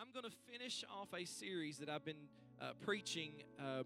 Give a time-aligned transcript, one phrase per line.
[0.00, 3.84] I'm going to finish off a series that I've been uh, preaching um,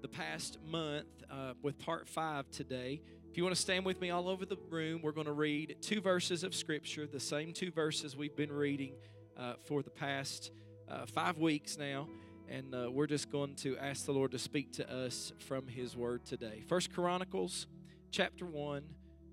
[0.00, 3.02] the past month uh, with part five today.
[3.30, 5.76] If you want to stand with me all over the room, we're going to read
[5.82, 8.94] two verses of Scripture, the same two verses we've been reading
[9.38, 10.50] uh, for the past
[10.88, 12.08] uh, five weeks now.
[12.48, 15.94] And uh, we're just going to ask the Lord to speak to us from His
[15.94, 16.62] Word today.
[16.68, 17.66] First Chronicles
[18.10, 18.82] chapter 1,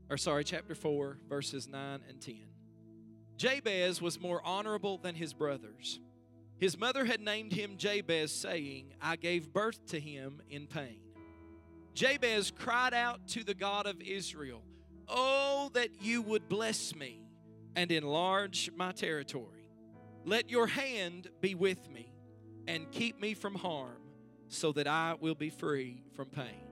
[0.09, 2.35] or sorry, chapter 4, verses 9 and 10.
[3.37, 6.01] Jabez was more honorable than his brothers
[6.59, 10.99] his mother had named him Jabez, saying, I gave birth to him in pain.
[11.93, 14.63] Jabez cried out to the God of Israel,
[15.07, 17.21] Oh, that you would bless me
[17.75, 19.69] and enlarge my territory.
[20.25, 22.11] Let your hand be with me
[22.67, 24.01] and keep me from harm,
[24.49, 26.67] so that I will be free from pain.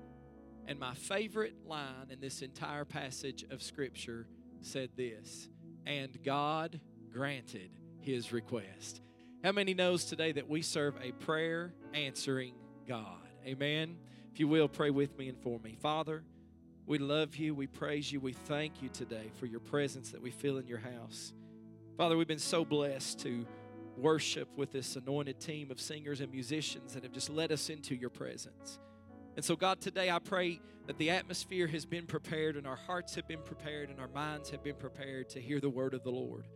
[0.67, 4.27] And my favorite line in this entire passage of Scripture
[4.61, 5.47] said this
[5.85, 6.79] And God
[7.11, 7.69] granted
[8.01, 9.01] his request.
[9.45, 12.55] How many knows today that we serve a prayer answering
[12.87, 13.27] God?
[13.45, 13.97] Amen.
[14.33, 15.77] If you will, pray with me and for me.
[15.79, 16.23] Father,
[16.87, 17.53] we love you.
[17.53, 18.19] We praise you.
[18.19, 21.31] We thank you today for your presence that we feel in your house.
[21.95, 23.45] Father, we've been so blessed to
[23.95, 27.93] worship with this anointed team of singers and musicians that have just led us into
[27.93, 28.79] your presence.
[29.35, 33.13] And so, God, today I pray that the atmosphere has been prepared and our hearts
[33.13, 36.09] have been prepared and our minds have been prepared to hear the word of the
[36.09, 36.47] Lord.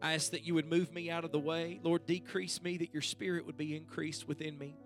[0.00, 1.80] I ask that you would move me out of the way.
[1.82, 4.76] Lord, decrease me, that your spirit would be increased within me.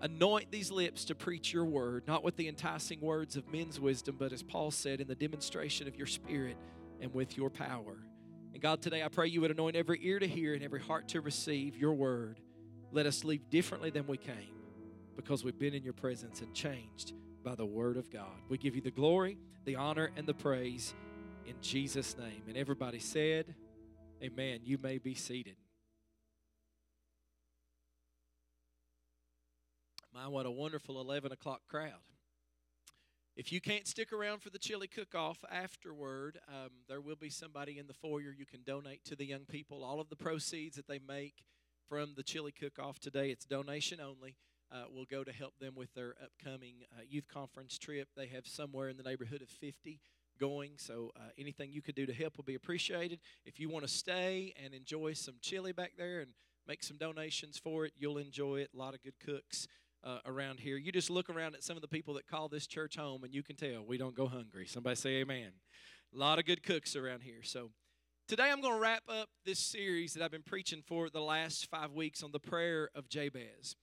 [0.00, 4.16] Anoint these lips to preach your word, not with the enticing words of men's wisdom,
[4.18, 6.56] but as Paul said, in the demonstration of your spirit
[7.00, 7.96] and with your power.
[8.52, 11.08] And God, today I pray you would anoint every ear to hear and every heart
[11.08, 12.40] to receive your word.
[12.90, 14.56] Let us leave differently than we came
[15.16, 17.12] because we've been in your presence and changed
[17.44, 18.40] by the word of God.
[18.48, 20.94] We give you the glory, the honor, and the praise
[21.46, 22.42] in Jesus' name.
[22.48, 23.54] And everybody said,
[24.22, 24.60] Amen.
[24.62, 25.56] You may be seated.
[30.14, 32.04] My, what a wonderful 11 o'clock crowd.
[33.34, 37.30] If you can't stick around for the chili cook off afterward, um, there will be
[37.30, 39.82] somebody in the foyer you can donate to the young people.
[39.82, 41.42] All of the proceeds that they make
[41.88, 44.36] from the chili cook off today, it's donation only,
[44.70, 48.06] uh, will go to help them with their upcoming uh, youth conference trip.
[48.16, 49.98] They have somewhere in the neighborhood of 50
[50.38, 50.72] going.
[50.76, 53.20] So uh, anything you could do to help will be appreciated.
[53.44, 56.30] If you want to stay and enjoy some chili back there and
[56.66, 58.70] make some donations for it, you'll enjoy it.
[58.74, 59.66] A lot of good cooks.
[60.04, 62.66] Uh, around here, you just look around at some of the people that call this
[62.66, 64.66] church home, and you can tell we don't go hungry.
[64.66, 65.52] Somebody say amen.
[66.12, 67.44] A lot of good cooks around here.
[67.44, 67.70] So,
[68.28, 71.68] Today I'm going to wrap up this series that I've been preaching for the last
[71.68, 73.76] five weeks on the prayer of Jabez.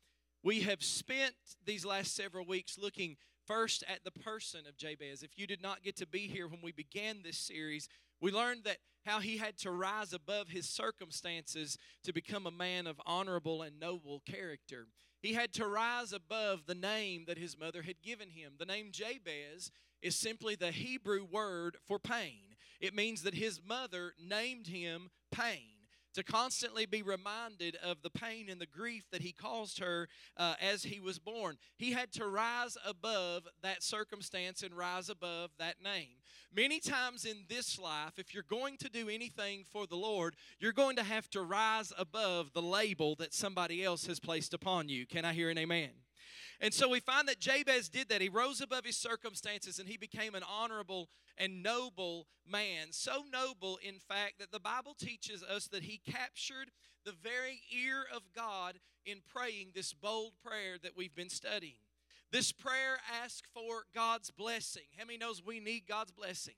[0.43, 1.35] We have spent
[1.65, 3.17] these last several weeks looking
[3.49, 5.23] first at the person of Jabez.
[5.23, 7.89] If you did not get to be here when we began this series,
[8.21, 12.85] we learned that how he had to rise above his circumstances to become a man
[12.85, 14.85] of honorable and noble character.
[15.21, 18.53] He had to rise above the name that his mother had given him.
[18.59, 19.71] The name Jabez
[20.01, 22.55] is simply the Hebrew word for pain.
[22.79, 25.78] It means that his mother named him pain
[26.13, 30.55] to constantly be reminded of the pain and the grief that he caused her uh,
[30.61, 31.57] as he was born.
[31.77, 36.17] He had to rise above that circumstance and rise above that name.
[36.53, 40.73] Many times in this life, if you're going to do anything for the Lord, you're
[40.73, 45.05] going to have to rise above the label that somebody else has placed upon you.
[45.05, 45.91] Can I hear an amen?
[46.61, 48.21] And so we find that Jabez did that.
[48.21, 52.87] He rose above his circumstances and he became an honorable and noble man.
[52.91, 56.71] So noble, in fact, that the Bible teaches us that he captured
[57.05, 61.79] the very ear of God in praying this bold prayer that we've been studying.
[62.31, 64.83] This prayer asks for God's blessing.
[64.97, 66.55] How many knows we need God's blessing?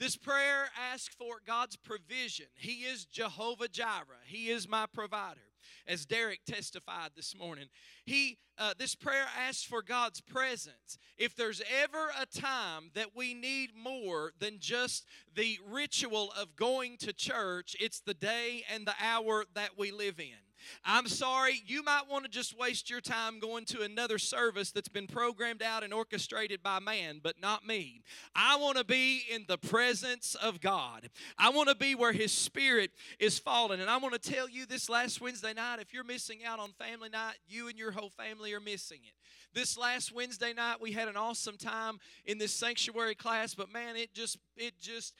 [0.00, 2.46] This prayer asks for God's provision.
[2.56, 4.24] He is Jehovah Jireh.
[4.26, 5.47] He is my provider
[5.86, 7.66] as Derek testified this morning.
[8.04, 10.98] He, uh, this prayer asks for God's presence.
[11.16, 16.96] If there's ever a time that we need more than just the ritual of going
[16.98, 20.47] to church, it's the day and the hour that we live in.
[20.84, 24.88] I'm sorry, you might want to just waste your time going to another service that's
[24.88, 28.02] been programmed out and orchestrated by man, but not me.
[28.34, 31.10] I want to be in the presence of God.
[31.38, 33.80] I want to be where His Spirit is falling.
[33.80, 36.72] And I want to tell you this last Wednesday night if you're missing out on
[36.72, 39.14] family night, you and your whole family are missing it.
[39.54, 43.96] This last Wednesday night, we had an awesome time in this sanctuary class, but man,
[43.96, 45.14] it just, it just,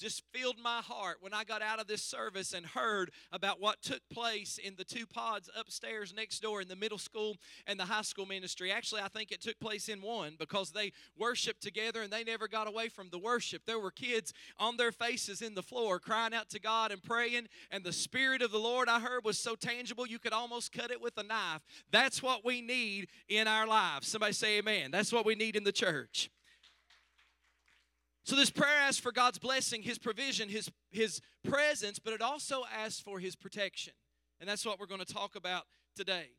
[0.00, 3.82] just filled my heart when I got out of this service and heard about what
[3.82, 7.36] took place in the two pods upstairs next door in the middle school
[7.66, 8.72] and the high school ministry.
[8.72, 12.48] Actually, I think it took place in one because they worshiped together and they never
[12.48, 13.62] got away from the worship.
[13.66, 17.48] There were kids on their faces in the floor crying out to God and praying,
[17.70, 20.90] and the Spirit of the Lord I heard was so tangible you could almost cut
[20.90, 21.60] it with a knife.
[21.90, 24.08] That's what we need in our lives.
[24.08, 24.90] Somebody say amen.
[24.90, 26.30] That's what we need in the church.
[28.24, 32.64] So this prayer asks for God's blessing, His provision, His His presence, but it also
[32.72, 33.94] asks for His protection,
[34.40, 35.64] and that's what we're going to talk about
[35.96, 36.30] today.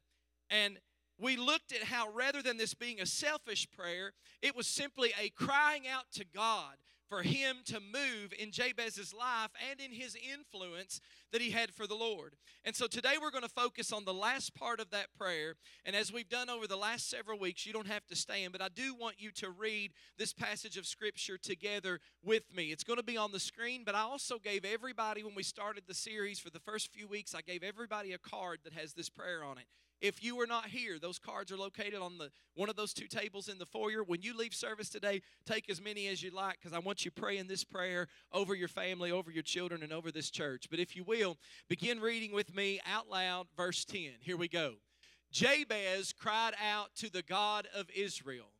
[0.50, 0.78] And
[1.20, 5.30] we looked at how rather than this being a selfish prayer, it was simply a
[5.30, 6.78] crying out to God
[7.12, 11.02] for him to move in Jabez's life and in his influence
[11.32, 12.36] that he had for the Lord.
[12.64, 15.56] And so today we're going to focus on the last part of that prayer.
[15.86, 18.62] And as we've done over the last several weeks, you don't have to stand, but
[18.62, 22.66] I do want you to read this passage of Scripture together with me.
[22.66, 25.84] It's going to be on the screen, but I also gave everybody, when we started
[25.88, 29.10] the series for the first few weeks, I gave everybody a card that has this
[29.10, 29.66] prayer on it.
[30.02, 33.06] If you are not here, those cards are located on the one of those two
[33.08, 34.04] tables in the foyer.
[34.04, 37.12] When you leave service today, take as many as you like because I want you
[37.12, 40.66] praying this prayer over your family, over your children, and over this church.
[40.72, 41.21] But if you will,
[41.68, 44.12] begin reading with me out loud, verse 10.
[44.22, 44.74] Here we go.
[45.32, 48.52] Jabez cried out to the God of Israel,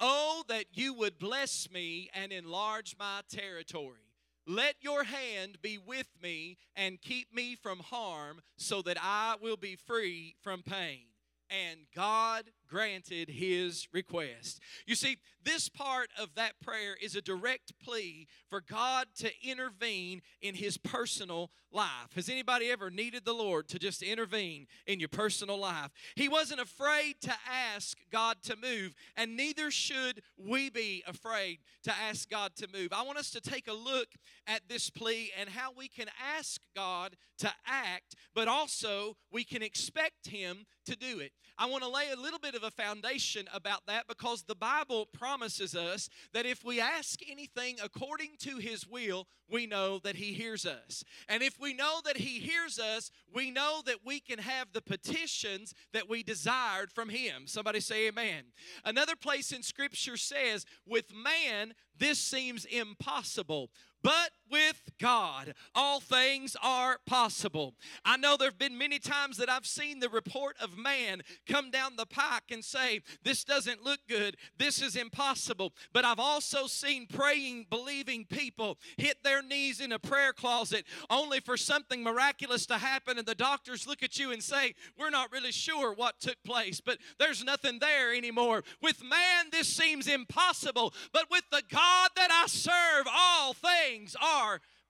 [0.00, 4.08] Oh, that you would bless me and enlarge my territory.
[4.46, 9.56] Let your hand be with me and keep me from harm so that I will
[9.56, 11.06] be free from pain.
[11.50, 14.60] And God granted his request.
[14.86, 20.20] You see, this part of that prayer is a direct plea for God to intervene
[20.42, 22.14] in his personal life.
[22.14, 25.90] Has anybody ever needed the Lord to just intervene in your personal life?
[26.16, 31.92] He wasn't afraid to ask God to move, and neither should we be afraid to
[31.94, 32.88] ask God to move.
[32.92, 34.08] I want us to take a look
[34.46, 39.62] at this plea and how we can ask God to act, but also we can
[39.62, 41.32] expect him to do it.
[41.56, 45.06] I want to lay a little bit of a foundation about that because the Bible
[45.06, 50.34] promises us that if we ask anything according to His will, we know that He
[50.34, 51.04] hears us.
[51.28, 54.82] And if we know that He hears us, we know that we can have the
[54.82, 57.46] petitions that we desired from Him.
[57.46, 58.42] Somebody say amen.
[58.84, 63.70] Another place in Scripture says, with man, this seems impossible.
[64.02, 67.74] But with God, all things are possible.
[68.04, 71.70] I know there have been many times that I've seen the report of man come
[71.70, 75.72] down the pike and say, This doesn't look good, this is impossible.
[75.92, 81.40] But I've also seen praying, believing people hit their knees in a prayer closet only
[81.40, 85.32] for something miraculous to happen, and the doctors look at you and say, We're not
[85.32, 88.64] really sure what took place, but there's nothing there anymore.
[88.82, 94.37] With man, this seems impossible, but with the God that I serve, all things are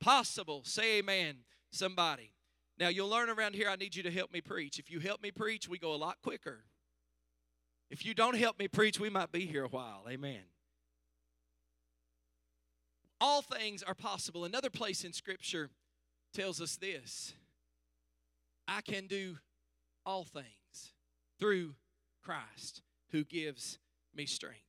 [0.01, 0.63] possible.
[0.65, 1.39] Say amen,
[1.71, 2.33] somebody.
[2.79, 4.79] Now, you'll learn around here, I need you to help me preach.
[4.79, 6.65] If you help me preach, we go a lot quicker.
[7.91, 10.05] If you don't help me preach, we might be here a while.
[10.09, 10.43] Amen.
[13.21, 14.45] All things are possible.
[14.45, 15.71] Another place in Scripture
[16.33, 17.35] tells us this
[18.69, 19.39] I can do
[20.07, 20.93] all things
[21.41, 21.75] through
[22.23, 23.79] Christ who gives
[24.15, 24.61] me strength.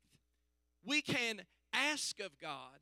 [0.86, 1.42] We can
[1.74, 2.80] ask of God,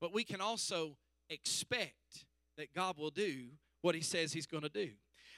[0.00, 0.96] but we can also
[1.28, 2.26] expect
[2.56, 3.48] that God will do
[3.82, 4.90] what He says He's going to do.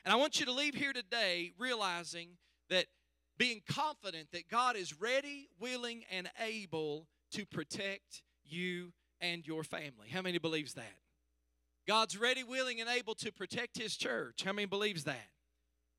[0.04, 2.38] And I want you to leave here today realizing
[2.70, 2.86] that
[3.36, 10.08] being confident that God is ready, willing, and able to protect you and your family.
[10.12, 10.96] How many believes that?
[11.86, 14.42] God's ready, willing, and able to protect His church.
[14.44, 15.28] How many believes that?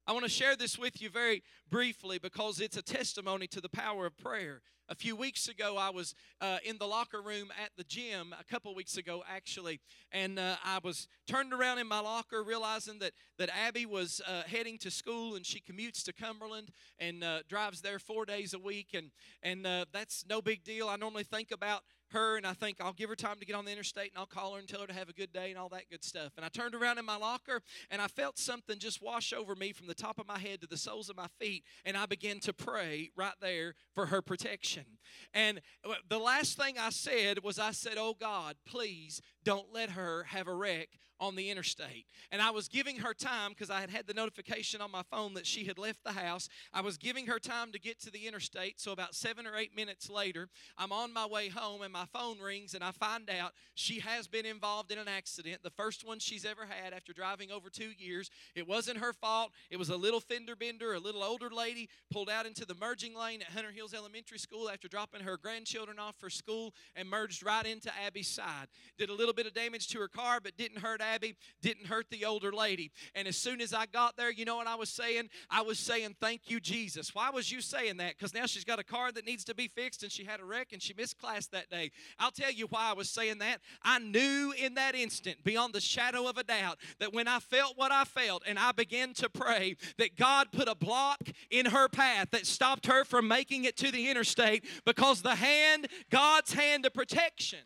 [0.09, 3.69] I want to share this with you very briefly because it's a testimony to the
[3.69, 4.63] power of prayer.
[4.88, 8.43] A few weeks ago, I was uh, in the locker room at the gym, a
[8.43, 9.81] couple weeks ago actually,
[10.12, 14.41] and uh, I was turned around in my locker realizing that, that Abby was uh,
[14.48, 18.60] heading to school and she commutes to Cumberland and uh, drives there four days a
[18.60, 19.12] week, and,
[19.43, 20.89] and uh, that's no big deal.
[20.89, 23.66] I normally think about her and I think I'll give her time to get on
[23.66, 25.60] the interstate and I'll call her and tell her to have a good day and
[25.60, 26.34] all that good stuff.
[26.38, 29.72] And I turned around in my locker and I felt something just wash over me
[29.72, 32.39] from the top of my head to the soles of my feet and I began
[32.42, 34.86] to pray right there for her protection.
[35.34, 39.91] And uh, the last thing I said was I said, "Oh God, please don't let
[39.91, 42.05] her have a wreck on the interstate.
[42.31, 45.34] And I was giving her time because I had had the notification on my phone
[45.34, 46.48] that she had left the house.
[46.74, 48.79] I was giving her time to get to the interstate.
[48.79, 52.39] So about seven or eight minutes later, I'm on my way home and my phone
[52.39, 56.19] rings and I find out she has been involved in an accident, the first one
[56.19, 58.29] she's ever had after driving over two years.
[58.55, 59.51] It wasn't her fault.
[59.69, 63.15] It was a little fender bender, a little older lady pulled out into the merging
[63.15, 67.43] lane at Hunter Hills Elementary School after dropping her grandchildren off for school and merged
[67.43, 68.67] right into Abby's side.
[68.98, 72.09] Did a little bit of damage to her car, but didn't hurt Abby, didn't hurt
[72.09, 72.91] the older lady.
[73.15, 75.29] And as soon as I got there, you know what I was saying?
[75.50, 77.13] I was saying, Thank you, Jesus.
[77.13, 78.17] Why was you saying that?
[78.17, 80.45] Because now she's got a car that needs to be fixed and she had a
[80.45, 81.91] wreck and she missed class that day.
[82.17, 83.62] I'll tell you why I was saying that.
[83.83, 87.77] I knew in that instant, beyond the shadow of a doubt, that when I felt
[87.77, 91.88] what I felt and I began to pray, that God put a block in her
[91.88, 96.86] path that stopped her from making it to the interstate because the hand, God's hand
[96.86, 97.59] of protection,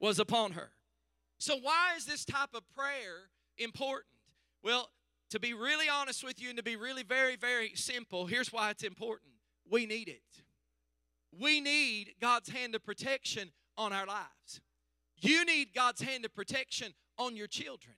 [0.00, 0.70] was upon her.
[1.38, 4.06] So, why is this type of prayer important?
[4.62, 4.90] Well,
[5.30, 8.70] to be really honest with you and to be really very, very simple, here's why
[8.70, 9.32] it's important.
[9.70, 10.22] We need it.
[11.38, 14.60] We need God's hand of protection on our lives.
[15.20, 17.94] You need God's hand of protection on your children.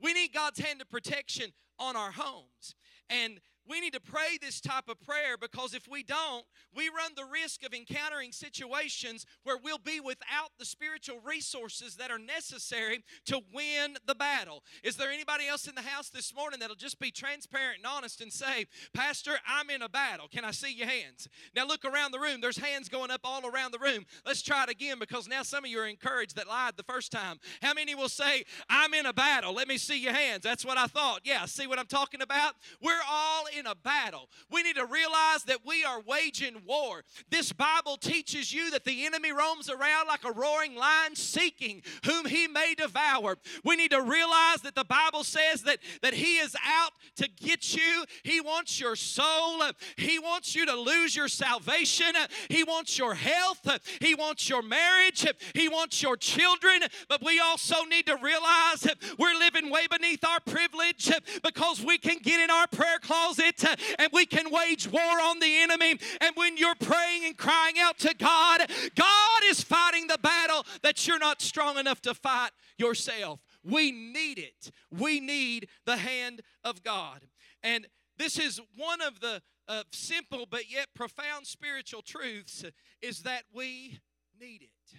[0.00, 2.74] We need God's hand of protection on our homes.
[3.08, 7.12] And we need to pray this type of prayer because if we don't, we run
[7.16, 13.04] the risk of encountering situations where we'll be without the spiritual resources that are necessary
[13.26, 14.62] to win the battle.
[14.82, 18.20] Is there anybody else in the house this morning that'll just be transparent and honest
[18.20, 20.28] and say, Pastor, I'm in a battle?
[20.28, 21.28] Can I see your hands?
[21.54, 22.40] Now look around the room.
[22.40, 24.04] There's hands going up all around the room.
[24.26, 27.12] Let's try it again because now some of you are encouraged that lied the first
[27.12, 27.38] time.
[27.62, 29.54] How many will say, I'm in a battle?
[29.54, 30.42] Let me see your hands.
[30.42, 31.20] That's what I thought.
[31.24, 32.54] Yeah, see what I'm talking about?
[32.82, 34.28] We're all in a battle.
[34.50, 37.02] We need to realize that we are waging war.
[37.30, 42.26] This Bible teaches you that the enemy roams around like a roaring lion seeking whom
[42.26, 43.36] he may devour.
[43.64, 47.74] We need to realize that the Bible says that, that he is out to get
[47.74, 48.04] you.
[48.22, 49.62] He wants your soul.
[49.96, 52.12] He wants you to lose your salvation.
[52.48, 53.66] He wants your health.
[54.00, 55.26] He wants your marriage.
[55.54, 56.82] He wants your children.
[57.08, 61.10] But we also need to realize that we're living way beneath our privilege
[61.42, 63.64] because we can get in our prayer closet it
[63.98, 65.98] and we can wage war on the enemy.
[66.20, 71.06] And when you're praying and crying out to God, God is fighting the battle that
[71.06, 73.40] you're not strong enough to fight yourself.
[73.64, 74.70] We need it.
[74.90, 77.26] We need the hand of God.
[77.62, 77.86] And
[78.18, 82.64] this is one of the uh, simple but yet profound spiritual truths
[83.00, 84.00] is that we
[84.38, 84.98] need it.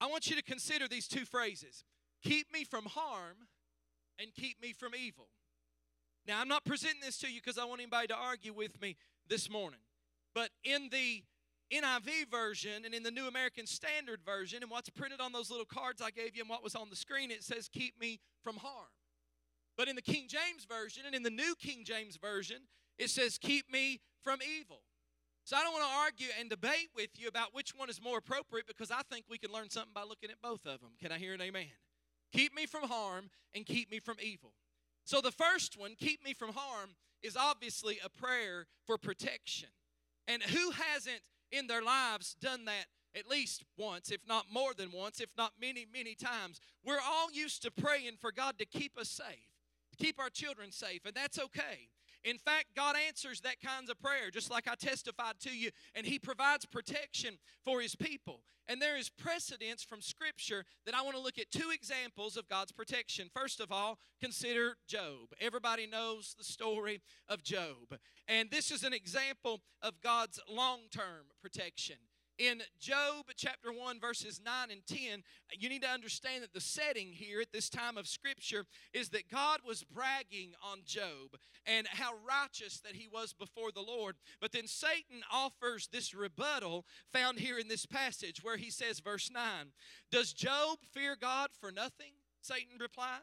[0.00, 1.84] I want you to consider these two phrases
[2.22, 3.48] keep me from harm
[4.18, 5.28] and keep me from evil.
[6.26, 8.96] Now, I'm not presenting this to you because I want anybody to argue with me
[9.28, 9.80] this morning.
[10.34, 11.22] But in the
[11.72, 15.66] NIV version and in the New American Standard version, and what's printed on those little
[15.66, 18.56] cards I gave you and what was on the screen, it says, Keep me from
[18.56, 18.92] harm.
[19.76, 22.58] But in the King James Version and in the New King James Version,
[22.98, 24.82] it says, Keep me from evil.
[25.44, 28.16] So I don't want to argue and debate with you about which one is more
[28.16, 30.92] appropriate because I think we can learn something by looking at both of them.
[31.02, 31.66] Can I hear an amen?
[32.32, 34.54] Keep me from harm and keep me from evil.
[35.04, 36.90] So the first one, keep me from harm,
[37.22, 39.68] is obviously a prayer for protection.
[40.26, 41.20] And who hasn't
[41.52, 45.52] in their lives done that at least once, if not more than once, if not
[45.60, 46.60] many, many times?
[46.84, 49.48] We're all used to praying for God to keep us safe,
[49.90, 51.88] to keep our children safe, and that's okay.
[52.24, 56.06] In fact, God answers that kinds of prayer, just like I testified to you, and
[56.06, 58.40] He provides protection for His people.
[58.66, 62.48] And there is precedence from Scripture that I want to look at two examples of
[62.48, 63.28] God's protection.
[63.34, 65.34] First of all, consider Job.
[65.38, 67.98] Everybody knows the story of Job.
[68.26, 71.96] And this is an example of God's long term protection
[72.38, 75.22] in Job chapter 1, verses 9 and 10,
[75.58, 79.30] you need to understand that the setting here at this time of Scripture is that
[79.30, 81.36] God was bragging on Job
[81.66, 84.16] and how righteous that he was before the Lord.
[84.40, 89.30] But then Satan offers this rebuttal found here in this passage where he says, verse
[89.32, 89.42] 9,
[90.10, 92.12] Does Job fear God for nothing?
[92.40, 93.22] Satan replied.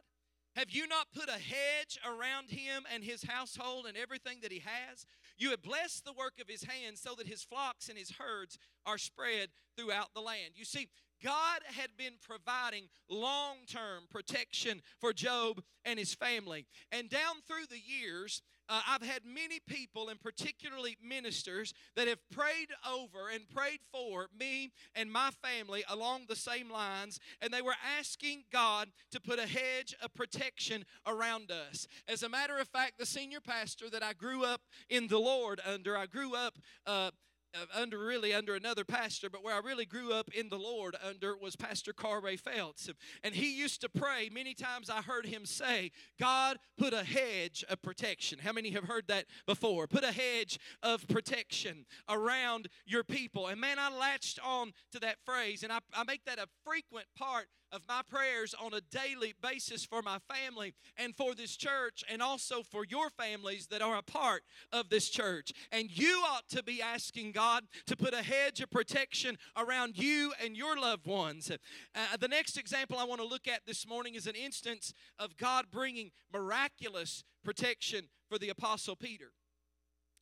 [0.55, 4.61] Have you not put a hedge around him and his household and everything that he
[4.65, 5.05] has?
[5.41, 8.59] You have blessed the work of his hands so that his flocks and his herds
[8.85, 10.51] are spread throughout the land.
[10.53, 10.87] You see,
[11.23, 16.67] God had been providing long term protection for Job and his family.
[16.91, 22.19] And down through the years, uh, I've had many people, and particularly ministers, that have
[22.31, 27.61] prayed over and prayed for me and my family along the same lines, and they
[27.61, 31.85] were asking God to put a hedge of protection around us.
[32.07, 35.59] As a matter of fact, the senior pastor that I grew up in the Lord
[35.65, 36.57] under, I grew up.
[36.85, 37.11] Uh,
[37.53, 40.95] Uh, under really under another pastor, but where I really grew up in the Lord
[41.05, 42.89] under was Pastor Carray Phelps.
[43.25, 44.29] And he used to pray.
[44.31, 48.39] Many times I heard him say, God, put a hedge of protection.
[48.39, 49.87] How many have heard that before?
[49.87, 53.47] Put a hedge of protection around your people.
[53.47, 57.07] And man, I latched on to that phrase, and I, I make that a frequent
[57.17, 62.03] part of my prayers on a daily basis for my family and for this church
[62.09, 65.51] and also for your families that are a part of this church.
[65.71, 70.33] And you ought to be asking God to put a hedge of protection around you
[70.43, 71.51] and your loved ones.
[71.95, 75.37] Uh, the next example I want to look at this morning is an instance of
[75.37, 79.31] God bringing miraculous protection for the Apostle Peter.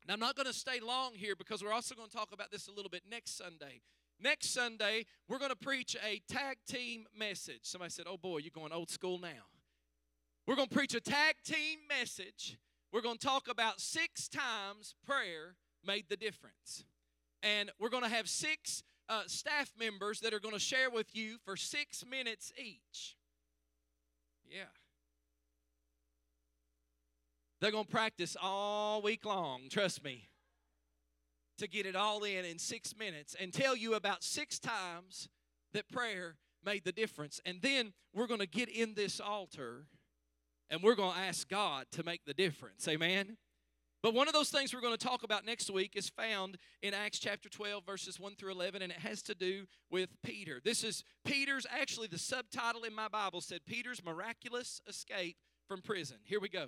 [0.07, 2.51] Now, I'm not going to stay long here because we're also going to talk about
[2.51, 3.81] this a little bit next Sunday.
[4.21, 7.61] Next Sunday, we're going to preach a tag team message.
[7.63, 9.47] Somebody said, Oh boy, you're going old school now.
[10.45, 12.57] We're going to preach a tag team message.
[12.91, 16.83] We're going to talk about six times prayer made the difference.
[17.43, 21.15] And we're going to have six uh, staff members that are going to share with
[21.15, 23.15] you for six minutes each.
[24.49, 24.63] Yeah.
[27.61, 30.28] They're going to practice all week long, trust me
[31.59, 35.29] to get it all in in six minutes and tell you about six times
[35.73, 36.35] that prayer
[36.65, 37.39] made the difference.
[37.45, 39.85] And then we're going to get in this altar
[40.69, 42.87] and we're going to ask God to make the difference.
[42.87, 43.37] Amen.
[44.01, 46.93] But one of those things we're going to talk about next week is found in
[46.93, 50.61] Acts chapter 12, verses 1 through 11, and it has to do with Peter.
[50.63, 55.35] This is Peter's, actually, the subtitle in my Bible said Peter's miraculous escape
[55.67, 56.17] from prison.
[56.23, 56.67] Here we go.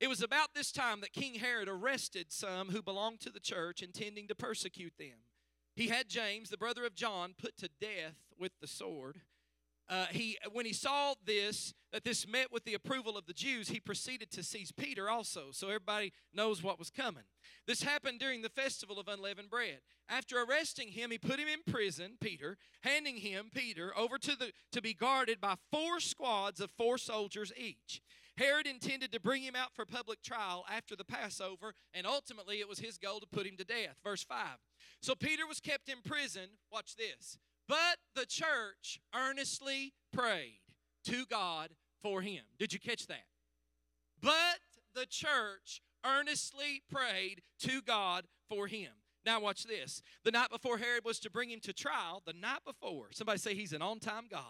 [0.00, 3.82] It was about this time that King Herod arrested some who belonged to the church,
[3.82, 5.18] intending to persecute them.
[5.76, 9.20] He had James, the brother of John, put to death with the sword.
[9.88, 13.68] Uh, he, when he saw this, that this met with the approval of the Jews,
[13.68, 17.24] he proceeded to seize Peter also, so everybody knows what was coming.
[17.66, 19.80] This happened during the festival of unleavened bread.
[20.08, 24.52] After arresting him, he put him in prison, Peter, handing him, Peter, over to, the,
[24.72, 28.00] to be guarded by four squads of four soldiers each.
[28.36, 32.68] Herod intended to bring him out for public trial after the Passover, and ultimately it
[32.68, 33.96] was his goal to put him to death.
[34.02, 34.38] Verse 5.
[35.00, 36.48] So Peter was kept in prison.
[36.72, 37.38] Watch this.
[37.68, 40.60] But the church earnestly prayed
[41.04, 41.70] to God
[42.02, 42.42] for him.
[42.58, 43.24] Did you catch that?
[44.20, 44.60] But
[44.94, 48.90] the church earnestly prayed to God for him.
[49.24, 50.02] Now, watch this.
[50.24, 53.54] The night before Herod was to bring him to trial, the night before, somebody say
[53.54, 54.42] he's an on time God.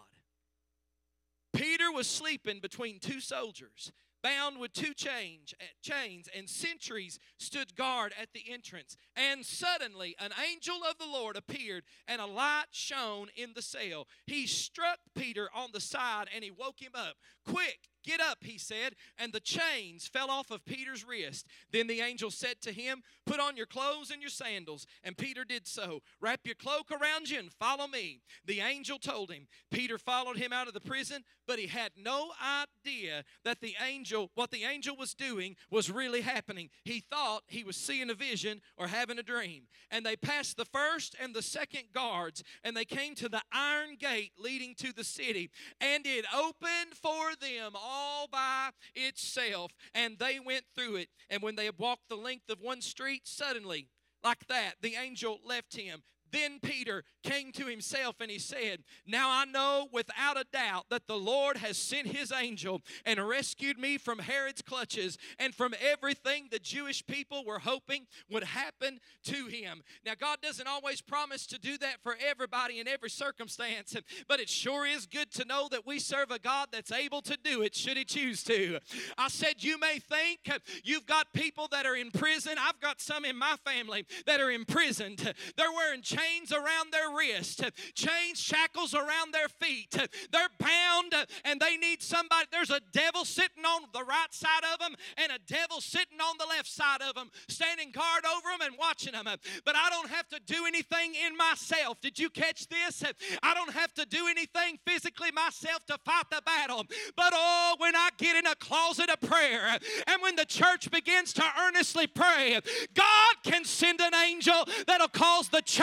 [1.53, 3.93] Peter was sleeping between two soldiers,
[4.23, 8.97] bound with two chains, eh, chains, and sentries stood guard at the entrance.
[9.17, 14.07] And suddenly an angel of the Lord appeared, and a light shone in the cell.
[14.27, 17.17] He struck Peter on the side, and he woke him up.
[17.45, 21.47] Quick, Get up, he said, and the chains fell off of Peter's wrist.
[21.71, 24.87] Then the angel said to him, Put on your clothes and your sandals.
[25.05, 26.01] And Peter did so.
[26.21, 28.21] Wrap your cloak around you and follow me.
[28.45, 29.47] The angel told him.
[29.71, 34.31] Peter followed him out of the prison, but he had no idea that the angel,
[34.35, 36.71] what the angel was doing, was really happening.
[36.85, 39.65] He thought he was seeing a vision or having a dream.
[39.91, 43.97] And they passed the first and the second guards, and they came to the iron
[43.99, 45.51] gate leading to the city.
[45.81, 51.09] And it opened for them all by itself, and they went through it.
[51.29, 53.89] And when they had walked the length of one street, suddenly,
[54.25, 56.03] like that, the angel left him.
[56.33, 61.07] Then Peter came to himself and he said, Now I know without a doubt that
[61.07, 66.49] the Lord has sent his angel and rescued me from Herod's clutches and from everything
[66.51, 69.83] the Jewish people were hoping would happen to him.
[70.05, 73.95] Now, God doesn't always promise to do that for everybody in every circumstance,
[74.29, 77.37] but it sure is good to know that we serve a God that's able to
[77.43, 78.79] do it should he choose to.
[79.19, 80.51] I said, You may think
[80.83, 82.55] you've got people that are in prison.
[82.59, 85.19] I've got some in my family that are imprisoned.
[85.57, 87.63] They're wearing chains chains around their wrist,
[87.95, 89.93] chains, shackles around their feet.
[90.31, 92.47] They're bound and they need somebody.
[92.51, 96.37] There's a devil sitting on the right side of them and a devil sitting on
[96.39, 99.25] the left side of them, standing guard over them and watching them.
[99.65, 102.01] But I don't have to do anything in myself.
[102.01, 103.03] Did you catch this?
[103.43, 106.85] I don't have to do anything physically myself to fight the battle.
[107.17, 111.33] But oh, when I get in a closet of prayer and when the church begins
[111.35, 112.61] to earnestly pray,
[112.95, 115.83] God can send an angel that'll cause the chain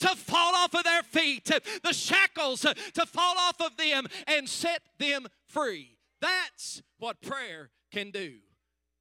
[0.00, 4.82] to fall off of their feet, the shackles to fall off of them and set
[4.98, 5.96] them free.
[6.20, 8.34] That's what prayer can do.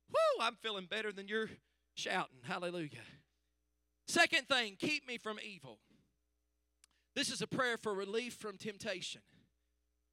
[0.09, 1.49] Whoo, I'm feeling better than you're
[1.95, 2.39] shouting.
[2.43, 3.01] Hallelujah.
[4.07, 5.79] Second thing, keep me from evil.
[7.15, 9.21] This is a prayer for relief from temptation.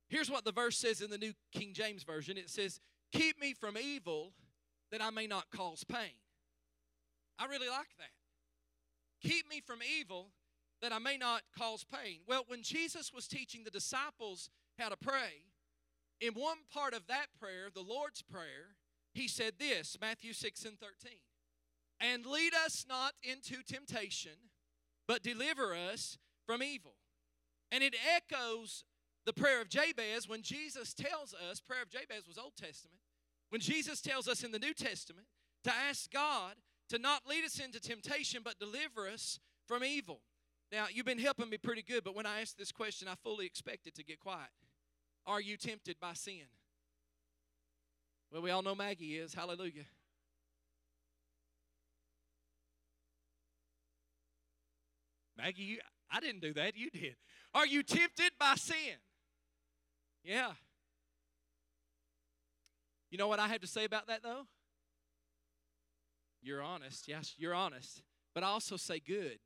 [0.08, 2.80] Here's what the verse says in the New King James Version it says,
[3.12, 4.32] Keep me from evil
[4.90, 6.16] that I may not cause pain.
[7.38, 9.28] I really like that.
[9.28, 10.28] Keep me from evil
[10.82, 12.18] that I may not cause pain.
[12.26, 15.44] Well, when Jesus was teaching the disciples how to pray,
[16.20, 18.76] in one part of that prayer, the Lord's Prayer,
[19.14, 21.12] he said this Matthew 6 and 13.
[22.00, 24.32] And lead us not into temptation,
[25.06, 26.94] but deliver us from evil.
[27.70, 28.84] And it echoes
[29.24, 32.98] the prayer of Jabez when Jesus tells us, prayer of Jabez was Old Testament,
[33.50, 35.26] when Jesus tells us in the New Testament
[35.62, 36.54] to ask God
[36.88, 40.20] to not lead us into temptation, but deliver us from evil.
[40.72, 43.44] Now, you've been helping me pretty good, but when I ask this question, I fully
[43.44, 44.48] expect it to get quiet.
[45.26, 46.46] Are you tempted by sin?
[48.32, 49.34] Well, we all know Maggie is.
[49.34, 49.84] Hallelujah.
[55.36, 55.78] Maggie, you,
[56.10, 56.74] I didn't do that.
[56.74, 57.16] You did.
[57.52, 58.96] Are you tempted by sin?
[60.24, 60.52] Yeah.
[63.10, 64.46] You know what I have to say about that, though?
[66.40, 67.08] You're honest.
[67.08, 68.02] Yes, you're honest.
[68.34, 69.38] But I also say good.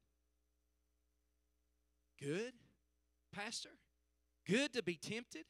[2.21, 2.53] Good,
[3.33, 3.71] Pastor?
[4.47, 5.45] Good to be tempted?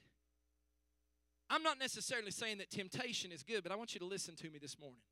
[1.49, 4.51] I'm not necessarily saying that temptation is good, but I want you to listen to
[4.51, 5.03] me this morning.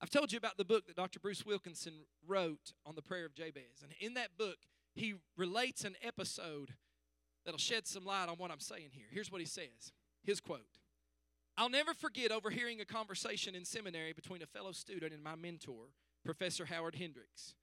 [0.00, 1.20] I've told you about the book that Dr.
[1.20, 1.92] Bruce Wilkinson
[2.26, 3.82] wrote on the prayer of Jabez.
[3.82, 4.56] And in that book,
[4.94, 6.74] he relates an episode
[7.44, 9.06] that'll shed some light on what I'm saying here.
[9.10, 10.78] Here's what he says his quote
[11.56, 15.86] I'll never forget overhearing a conversation in seminary between a fellow student and my mentor,
[16.24, 17.54] Professor Howard Hendricks.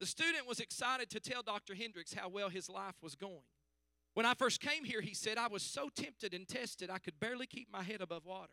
[0.00, 1.74] The student was excited to tell Dr.
[1.74, 3.46] Hendricks how well his life was going.
[4.14, 7.18] When I first came here, he said, I was so tempted and tested, I could
[7.18, 8.52] barely keep my head above water.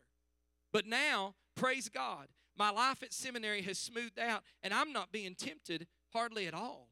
[0.72, 5.34] But now, praise God, my life at seminary has smoothed out, and I'm not being
[5.34, 6.88] tempted hardly at all.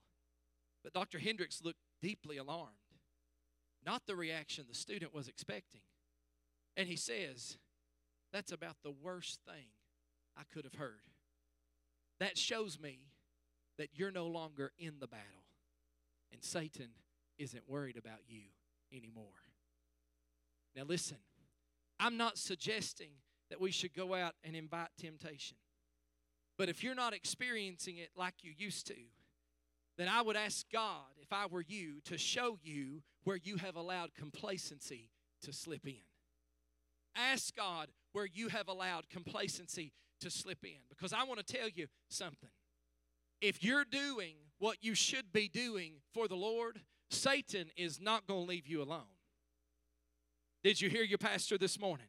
[0.82, 1.18] But Dr.
[1.18, 2.72] Hendricks looked deeply alarmed,
[3.84, 5.80] not the reaction the student was expecting.
[6.76, 7.58] And he says,
[8.32, 9.66] That's about the worst thing
[10.36, 11.00] I could have heard.
[12.20, 13.00] That shows me
[13.78, 15.46] that you're no longer in the battle,
[16.32, 16.90] and Satan
[17.38, 18.42] isn't worried about you
[18.92, 19.24] anymore.
[20.76, 21.18] Now, listen,
[21.98, 23.10] I'm not suggesting
[23.50, 25.56] that we should go out and invite temptation.
[26.58, 28.96] But if you're not experiencing it like you used to,
[29.96, 33.76] then I would ask God, if I were you, to show you where you have
[33.76, 35.10] allowed complacency
[35.42, 36.02] to slip in.
[37.16, 40.78] Ask God where you have allowed complacency to slip in.
[40.88, 42.50] Because I want to tell you something.
[43.40, 48.44] If you're doing what you should be doing for the Lord, Satan is not going
[48.44, 49.14] to leave you alone.
[50.64, 52.08] Did you hear your pastor this morning?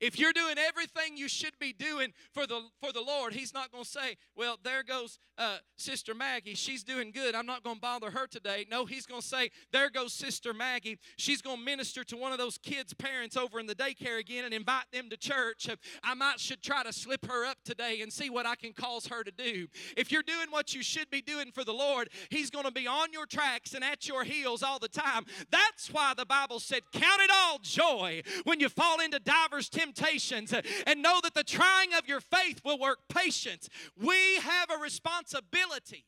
[0.00, 3.70] If you're doing everything you should be doing for the for the Lord, He's not
[3.70, 6.54] going to say, "Well, there goes uh, Sister Maggie.
[6.54, 7.34] She's doing good.
[7.34, 10.54] I'm not going to bother her today." No, He's going to say, "There goes Sister
[10.54, 10.98] Maggie.
[11.18, 14.44] She's going to minister to one of those kids' parents over in the daycare again
[14.44, 15.68] and invite them to church.
[16.02, 19.06] I might should try to slip her up today and see what I can cause
[19.08, 22.50] her to do." If you're doing what you should be doing for the Lord, He's
[22.50, 25.26] going to be on your tracks and at your heels all the time.
[25.50, 29.89] That's why the Bible said, "Count it all joy when you fall into divers temptations."
[29.92, 30.52] Temptations
[30.86, 33.68] and know that the trying of your faith will work patience.
[33.96, 36.04] We have a responsibility.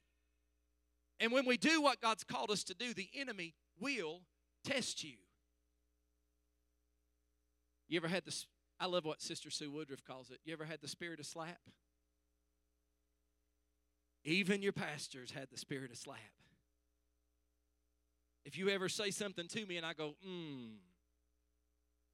[1.21, 4.23] And when we do what God's called us to do, the enemy will
[4.65, 5.17] test you.
[7.89, 8.47] You ever had this?
[8.81, 10.39] I love what Sister Sue Woodruff calls it.
[10.45, 11.61] You ever had the spirit of slap?
[14.25, 16.19] Even your pastors had the spirit of slap.
[18.45, 20.77] If you ever say something to me and I go, mmm,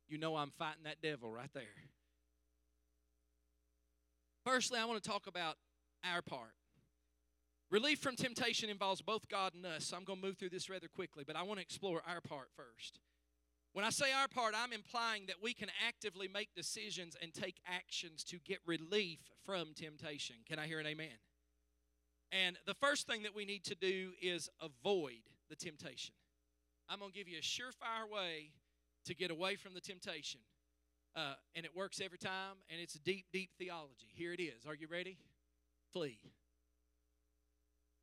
[0.08, 1.64] you know I'm fighting that devil right there.
[4.44, 5.56] Firstly, I want to talk about
[6.04, 6.54] our part.
[7.70, 10.70] Relief from temptation involves both God and us, so I'm going to move through this
[10.70, 13.00] rather quickly, but I want to explore our part first.
[13.74, 17.56] When I say our part, I'm implying that we can actively make decisions and take
[17.66, 20.36] actions to get relief from temptation.
[20.48, 21.18] Can I hear an amen?
[22.32, 26.14] And the first thing that we need to do is avoid the temptation.
[26.88, 28.50] I'm going to give you a surefire way
[29.08, 30.40] to get away from the temptation.
[31.16, 34.06] Uh, and it works every time, and it's a deep, deep theology.
[34.14, 34.66] Here it is.
[34.66, 35.18] Are you ready?
[35.92, 36.18] Flee.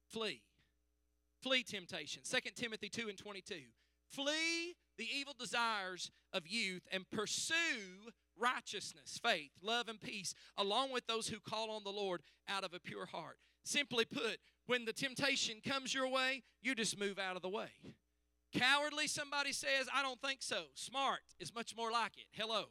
[0.09, 0.41] Flee.
[1.41, 2.23] Flee temptation.
[2.29, 3.55] 2 Timothy 2 and 22.
[4.11, 11.05] Flee the evil desires of youth and pursue righteousness, faith, love, and peace, along with
[11.05, 13.37] those who call on the Lord out of a pure heart.
[13.63, 17.69] Simply put, when the temptation comes your way, you just move out of the way.
[18.57, 20.63] Cowardly, somebody says, I don't think so.
[20.75, 22.25] Smart is much more like it.
[22.31, 22.65] Hello.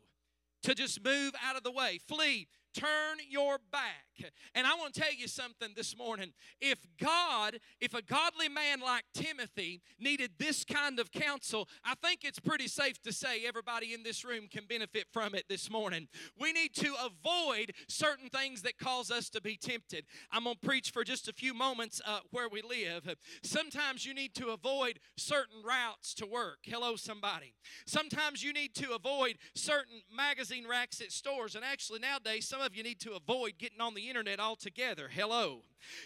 [0.62, 4.32] To just move out of the way, flee, turn your back.
[4.54, 6.32] And I want to tell you something this morning.
[6.60, 12.20] If God, if a godly man like Timothy needed this kind of counsel, I think
[12.22, 16.08] it's pretty safe to say everybody in this room can benefit from it this morning.
[16.38, 20.04] We need to avoid certain things that cause us to be tempted.
[20.30, 23.14] I'm going to preach for just a few moments uh, where we live.
[23.42, 26.58] Sometimes you need to avoid certain routes to work.
[26.62, 27.54] Hello, somebody.
[27.86, 31.54] Sometimes you need to avoid certain magazine racks at stores.
[31.54, 35.08] And actually, nowadays, some of you need to avoid getting on the internet altogether.
[35.12, 35.62] Hello.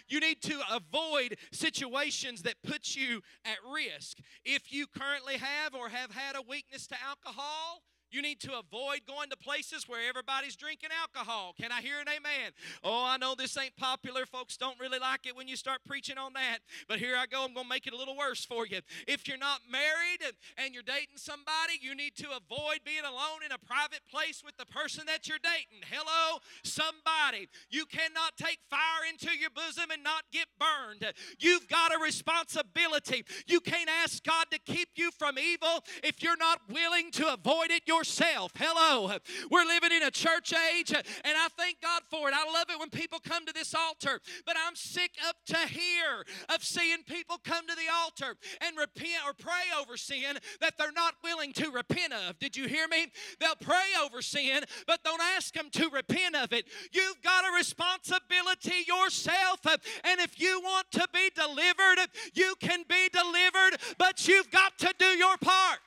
[0.07, 4.17] You need to avoid situations that put you at risk.
[4.43, 9.01] If you currently have or have had a weakness to alcohol, you need to avoid
[9.07, 11.53] going to places where everybody's drinking alcohol.
[11.59, 12.51] Can I hear an amen?
[12.83, 14.25] Oh, I know this ain't popular.
[14.25, 16.59] Folks don't really like it when you start preaching on that.
[16.87, 17.43] But here I go.
[17.43, 18.79] I'm going to make it a little worse for you.
[19.07, 20.23] If you're not married
[20.57, 24.55] and, you're dating somebody, you need to avoid being alone in a private place with
[24.57, 25.81] the person that you're dating.
[25.89, 27.49] Hello, somebody.
[27.71, 31.11] You cannot take fire into your bosom and not get burned.
[31.39, 33.25] You've got a responsibility.
[33.47, 37.71] You can't ask God to keep you from evil if you're not willing to avoid
[37.71, 37.83] it.
[38.01, 39.11] Hello.
[39.51, 42.33] We're living in a church age, and I thank God for it.
[42.33, 46.25] I love it when people come to this altar, but I'm sick up to here
[46.53, 50.93] of seeing people come to the altar and repent or pray over sin that they're
[50.93, 52.39] not willing to repent of.
[52.39, 53.07] Did you hear me?
[53.39, 56.65] They'll pray over sin, but don't ask them to repent of it.
[56.93, 63.09] You've got a responsibility yourself, and if you want to be delivered, you can be
[63.11, 65.79] delivered, but you've got to do your part.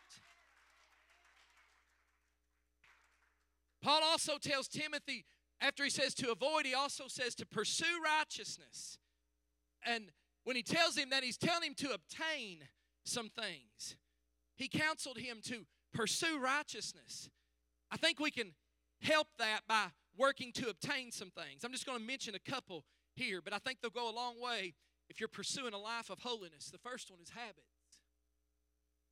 [3.83, 5.25] Paul also tells Timothy,
[5.61, 8.99] after he says to avoid, he also says to pursue righteousness.
[9.85, 10.11] And
[10.45, 12.61] when he tells him that, he's telling him to obtain
[13.05, 13.97] some things.
[14.57, 17.29] He counseled him to pursue righteousness.
[17.91, 18.53] I think we can
[19.01, 21.65] help that by working to obtain some things.
[21.65, 24.41] I'm just going to mention a couple here, but I think they'll go a long
[24.41, 24.75] way
[25.09, 26.71] if you're pursuing a life of holiness.
[26.71, 27.67] The first one is habits.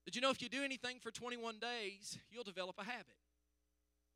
[0.05, 3.20] Did you know if you do anything for 21 days, you'll develop a habit?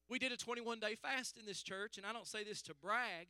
[0.08, 2.74] We did a 21 day fast in this church, and I don't say this to
[2.74, 3.28] brag.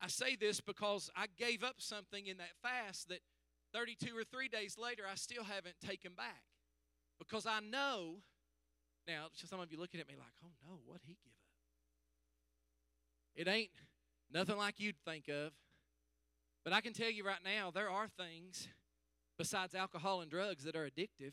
[0.00, 3.20] I say this because I gave up something in that fast that
[3.72, 6.42] 32 or 3 days later I still haven't taken back.
[7.18, 8.16] Because I know,
[9.06, 11.42] now some of you looking at me like, oh no, what he give up?
[13.34, 13.70] It ain't
[14.32, 15.52] nothing like you'd think of.
[16.64, 18.68] But I can tell you right now, there are things
[19.38, 21.32] besides alcohol and drugs that are addictive.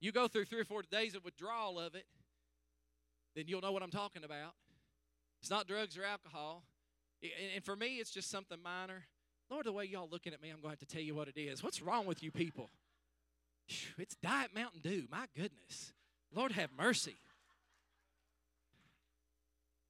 [0.00, 2.06] You go through three or four days of withdrawal of it,
[3.34, 4.54] then you'll know what I'm talking about.
[5.40, 6.64] It's not drugs or alcohol.
[7.54, 9.04] And for me, it's just something minor.
[9.50, 11.28] Lord, the way y'all looking at me, I'm going to have to tell you what
[11.28, 11.62] it is.
[11.62, 12.70] What's wrong with you people?
[13.98, 15.04] It's Diet Mountain Dew.
[15.10, 15.92] My goodness.
[16.34, 17.16] Lord, have mercy.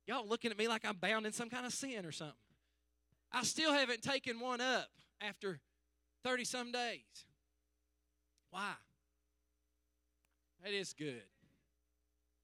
[0.06, 2.34] Y'all looking at me like I'm bound in some kind of sin or something.
[3.32, 4.88] I still haven't taken one up
[5.20, 5.60] after
[6.24, 7.00] 30 some days.
[8.50, 8.72] Why?
[10.62, 11.22] That is good.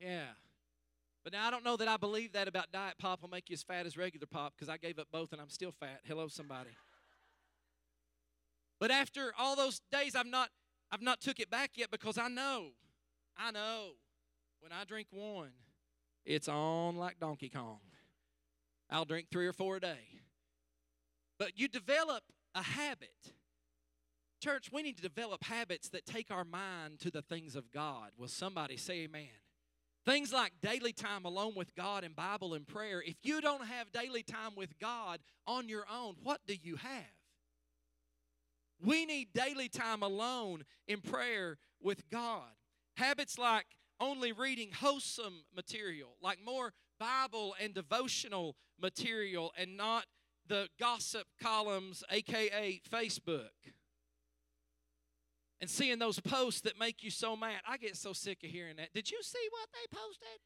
[0.00, 0.26] Yeah.
[1.24, 3.54] But now I don't know that I believe that about diet pop will make you
[3.54, 6.00] as fat as regular pop because I gave up both and I'm still fat.
[6.04, 6.70] Hello, somebody.
[8.78, 10.50] But after all those days, I've not
[10.90, 12.68] I've not took it back yet because I know,
[13.36, 13.88] I know,
[14.60, 15.50] when I drink one,
[16.24, 17.80] it's on like Donkey Kong.
[18.88, 20.20] I'll drink three or four a day.
[21.38, 22.22] But you develop
[22.54, 23.32] a habit.
[24.40, 28.10] Church, we need to develop habits that take our mind to the things of God.
[28.18, 29.28] Will somebody say amen?
[30.04, 33.02] Things like daily time alone with God and Bible and prayer.
[33.04, 37.16] If you don't have daily time with God on your own, what do you have?
[38.80, 42.50] We need daily time alone in prayer with God.
[42.96, 43.66] Habits like
[43.98, 50.04] only reading wholesome material, like more Bible and devotional material, and not
[50.46, 53.72] the gossip columns, aka Facebook
[55.60, 57.60] and seeing those posts that make you so mad.
[57.68, 58.92] I get so sick of hearing that.
[58.92, 60.40] Did you see what they posted?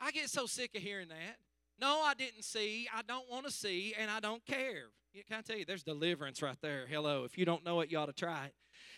[0.00, 1.36] I get so sick of hearing that.
[1.80, 2.88] No, I didn't see.
[2.94, 4.86] I don't want to see, and I don't care.
[5.26, 6.86] Can I tell you, there's deliverance right there.
[6.88, 7.24] Hello.
[7.24, 8.54] If you don't know it, you ought to try it.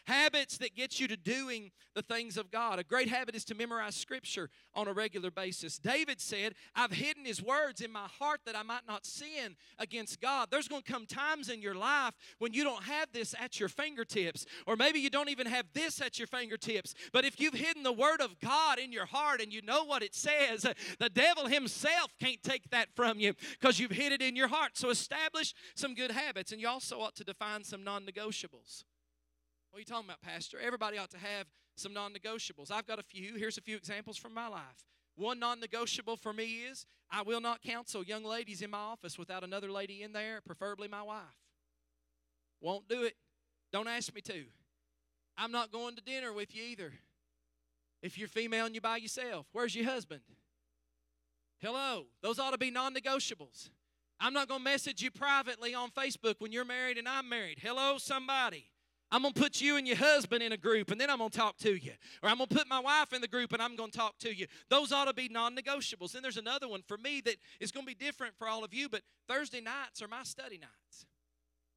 [0.06, 2.78] Habits that get you to doing the things of God.
[2.78, 5.78] A great habit is to memorize Scripture on a regular basis.
[5.78, 10.20] David said, I've hidden His words in my heart that I might not sin against
[10.20, 10.48] God.
[10.50, 13.68] There's going to come times in your life when you don't have this at your
[13.68, 16.94] fingertips, or maybe you don't even have this at your fingertips.
[17.12, 20.02] But if you've hidden the Word of God in your heart and you know what
[20.02, 20.66] it says,
[20.98, 24.72] the devil himself can't take that from you because you've hid it in your heart.
[24.74, 28.84] So establish some good habits, and you also ought to define some non negotiables.
[29.72, 30.58] What are you talking about, Pastor?
[30.62, 32.70] Everybody ought to have some non negotiables.
[32.70, 33.36] I've got a few.
[33.36, 34.84] Here's a few examples from my life
[35.16, 39.18] One non negotiable for me is I will not counsel young ladies in my office
[39.18, 41.22] without another lady in there, preferably my wife.
[42.60, 43.14] Won't do it.
[43.72, 44.44] Don't ask me to.
[45.38, 46.92] I'm not going to dinner with you either.
[48.02, 50.20] If you're female and you're by yourself, where's your husband?
[51.60, 52.04] Hello.
[52.20, 53.70] Those ought to be non negotiables.
[54.20, 57.58] I'm not going to message you privately on Facebook when you're married and I'm married.
[57.62, 58.66] Hello, somebody.
[59.12, 61.28] I'm going to put you and your husband in a group and then I'm going
[61.28, 61.92] to talk to you.
[62.22, 64.18] Or I'm going to put my wife in the group and I'm going to talk
[64.20, 64.46] to you.
[64.70, 66.12] Those ought to be non negotiables.
[66.12, 68.72] Then there's another one for me that is going to be different for all of
[68.72, 71.04] you, but Thursday nights are my study nights.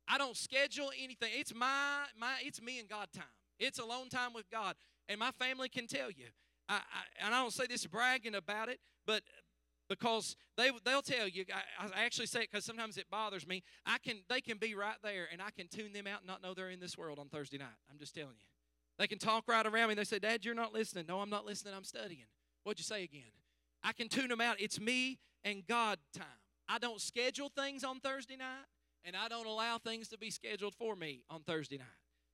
[0.08, 1.30] I don't schedule anything.
[1.34, 3.26] It's my, my it's me and God time.
[3.60, 4.76] It's alone time with God.
[5.10, 6.28] And my family can tell you.
[6.70, 9.24] I, I, and I don't say this bragging about it, but
[9.90, 11.46] because they they'll tell you.
[11.54, 13.64] I, I actually say it because sometimes it bothers me.
[13.86, 16.42] I can they can be right there and I can tune them out and not
[16.42, 17.78] know they're in this world on Thursday night.
[17.92, 18.46] I'm just telling you.
[18.98, 19.96] They can talk right around me.
[19.96, 21.74] They say, "Dad, you're not listening." No, I'm not listening.
[21.74, 22.26] I'm studying.
[22.64, 23.32] What'd you say again?
[23.84, 24.60] I can tune them out.
[24.60, 26.26] It's me and God time.
[26.68, 28.66] I don't schedule things on Thursday night,
[29.04, 31.88] and I don't allow things to be scheduled for me on Thursday night.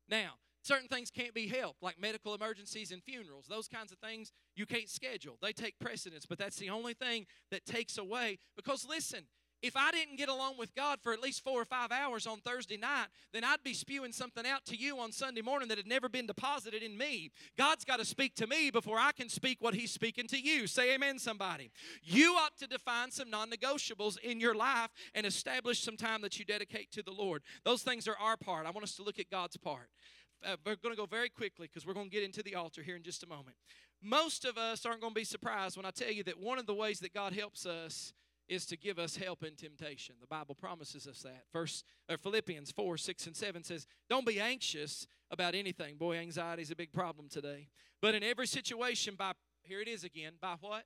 [0.07, 3.47] Now, Certain things can't be helped, like medical emergencies and funerals.
[3.49, 5.37] Those kinds of things you can't schedule.
[5.41, 8.37] They take precedence, but that's the only thing that takes away.
[8.55, 9.25] Because listen,
[9.61, 12.39] if I didn't get along with God for at least four or five hours on
[12.39, 15.87] Thursday night, then I'd be spewing something out to you on Sunday morning that had
[15.87, 17.29] never been deposited in me.
[17.57, 20.65] God's got to speak to me before I can speak what He's speaking to you.
[20.65, 21.71] Say amen, somebody.
[22.01, 26.39] You ought to define some non negotiables in your life and establish some time that
[26.39, 27.43] you dedicate to the Lord.
[27.63, 28.65] Those things are our part.
[28.65, 29.89] I want us to look at God's part
[30.45, 32.81] uh, we're going to go very quickly because we're going to get into the altar
[32.81, 33.55] here in just a moment.
[34.01, 36.65] Most of us aren't going to be surprised when I tell you that one of
[36.65, 38.13] the ways that God helps us
[38.49, 40.15] is to give us help in temptation.
[40.19, 41.43] The Bible promises us that.
[41.51, 45.95] First uh, Philippians 4, 6, and 7 says, Don't be anxious about anything.
[45.95, 47.69] Boy, anxiety is a big problem today.
[48.01, 50.83] But in every situation, by here it is again, by what?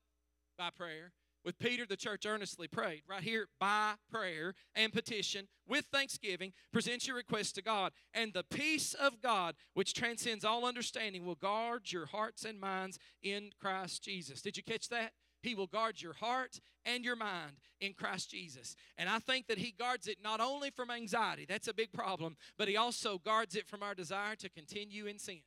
[0.58, 1.12] By prayer
[1.46, 3.04] with Peter, the church earnestly prayed.
[3.08, 7.94] Right here, by prayer and petition, with thanksgiving, present your requests to God.
[8.14, 12.98] And the peace of God, which transcends all understanding, will guard your hearts and minds
[13.22, 14.42] in Christ Jesus.
[14.42, 15.12] Did you catch that?
[15.46, 18.76] He will guard your heart and your mind in Christ Jesus.
[18.98, 22.36] And I think that He guards it not only from anxiety, that's a big problem,
[22.58, 25.42] but He also guards it from our desire to continue in sin.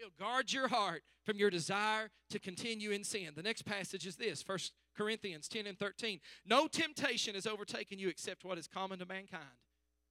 [0.00, 3.32] He'll guard your heart from your desire to continue in sin.
[3.36, 4.58] The next passage is this 1
[4.96, 6.20] Corinthians 10 and 13.
[6.46, 9.44] No temptation has overtaken you except what is common to mankind.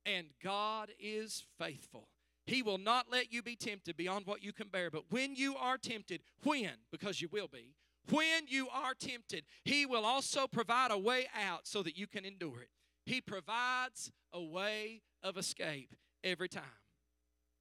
[0.06, 2.10] And God is faithful.
[2.46, 4.92] He will not let you be tempted beyond what you can bear.
[4.92, 6.72] But when you are tempted, when?
[6.92, 7.74] Because you will be,
[8.12, 12.26] when you are tempted, He will also provide a way out so that you can
[12.26, 12.70] endure it.
[13.06, 16.79] He provides a way of escape every time.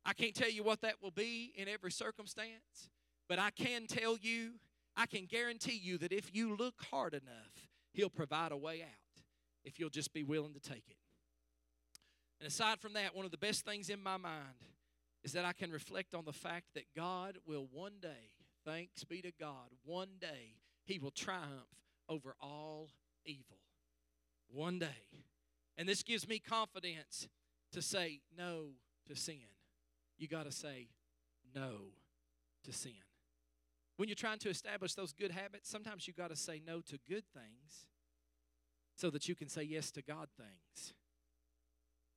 [0.09, 2.89] I can't tell you what that will be in every circumstance,
[3.29, 4.53] but I can tell you,
[4.97, 9.23] I can guarantee you that if you look hard enough, He'll provide a way out
[9.65, 10.97] if you'll just be willing to take it.
[12.41, 14.65] And aside from that, one of the best things in my mind
[15.25, 18.31] is that I can reflect on the fact that God will one day,
[18.65, 20.55] thanks be to God, one day
[20.87, 21.69] He will triumph
[22.09, 22.89] over all
[23.27, 23.59] evil.
[24.49, 25.05] One day.
[25.77, 27.29] And this gives me confidence
[27.73, 28.69] to say no
[29.07, 29.58] to sin
[30.19, 30.89] you got to say
[31.55, 31.93] no
[32.65, 32.93] to sin.
[33.97, 36.99] When you're trying to establish those good habits, sometimes you got to say no to
[37.09, 37.87] good things
[38.95, 40.95] so that you can say yes to God things.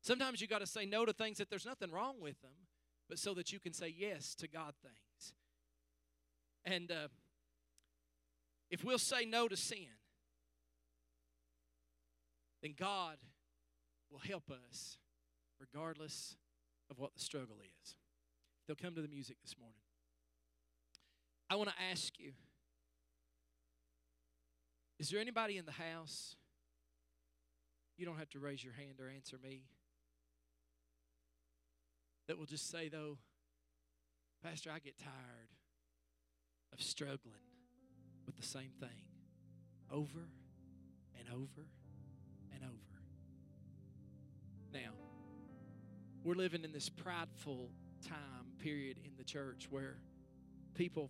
[0.02, 2.68] Sometimes you got to say no to things that there's nothing wrong with them,
[3.08, 5.34] but so that you can say yes to God things.
[6.66, 7.08] And uh,
[8.70, 9.88] if we'll say no to sin,
[12.62, 13.18] then God
[14.12, 14.98] will help us
[15.60, 16.36] regardless
[16.92, 17.96] of what the struggle is.
[18.68, 19.80] They'll come to the music this morning.
[21.50, 22.34] I want to ask you
[25.00, 26.36] Is there anybody in the house?
[27.98, 29.64] You don't have to raise your hand or answer me.
[32.28, 33.18] That will just say, though,
[34.44, 35.50] Pastor, I get tired
[36.74, 37.34] of struggling
[38.26, 38.90] with the same thing
[39.92, 40.30] over
[41.20, 41.68] and over
[42.54, 43.02] and over.
[44.74, 45.01] Now,
[46.24, 47.70] we're living in this prideful
[48.08, 49.98] time period in the church where
[50.76, 51.10] people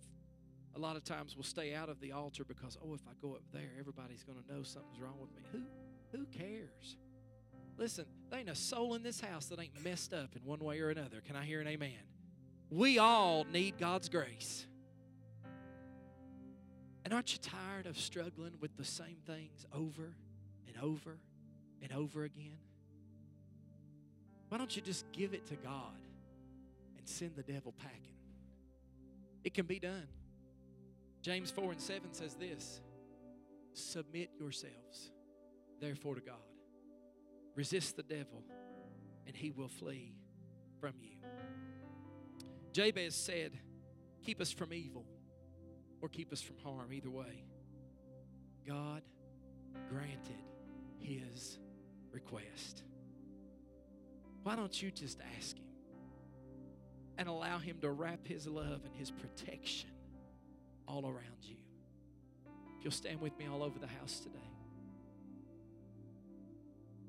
[0.74, 3.32] a lot of times will stay out of the altar because oh if i go
[3.34, 5.42] up there everybody's going to know something's wrong with me.
[5.52, 6.96] Who who cares?
[7.76, 10.80] Listen there ain't a soul in this house that ain't messed up in one way
[10.80, 11.20] or another.
[11.26, 11.92] Can i hear an amen?
[12.70, 14.66] We all need god's grace.
[17.04, 20.14] And aren't you tired of struggling with the same things over
[20.66, 21.18] and over
[21.82, 22.58] and over again
[24.52, 25.96] why don't you just give it to God
[26.98, 28.18] and send the devil packing?
[29.44, 30.06] It can be done.
[31.22, 32.82] James 4 and 7 says this
[33.72, 35.10] Submit yourselves,
[35.80, 36.34] therefore, to God.
[37.54, 38.44] Resist the devil,
[39.26, 40.12] and he will flee
[40.78, 41.16] from you.
[42.74, 43.52] Jabez said,
[44.22, 45.06] Keep us from evil
[46.02, 47.44] or keep us from harm, either way.
[48.68, 49.00] God
[49.88, 50.44] granted
[50.98, 51.58] his
[52.12, 52.82] request.
[54.42, 55.64] Why don't you just ask him
[57.18, 59.90] and allow him to wrap his love and his protection
[60.88, 61.56] all around you?
[62.78, 64.38] If you'll stand with me all over the house today.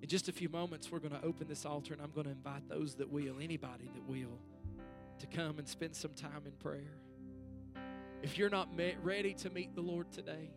[0.04, 2.32] In just a few moments, we're going to open this altar and I'm going to
[2.32, 4.38] invite those that will, anybody that will,
[5.20, 6.98] to come and spend some time in prayer.
[8.22, 10.52] If you're not met, ready to meet the Lord today,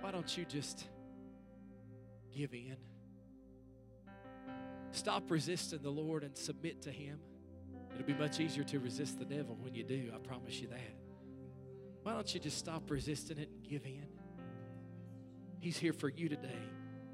[0.00, 0.86] why don't you just
[2.34, 2.76] give in?
[4.92, 7.18] Stop resisting the Lord and submit to Him.
[7.94, 10.94] It'll be much easier to resist the devil when you do, I promise you that.
[12.02, 14.06] Why don't you just stop resisting it and give in?
[15.58, 16.58] He's here for you today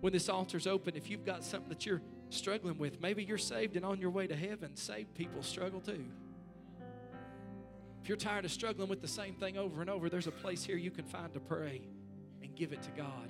[0.00, 3.76] when this altar's open, if you've got something that you're struggling with, maybe you're saved
[3.76, 4.76] and on your way to heaven.
[4.76, 6.04] Saved people struggle too.
[8.02, 10.64] If you're tired of struggling with the same thing over and over, there's a place
[10.64, 11.82] here you can find to pray
[12.42, 13.28] and give it to God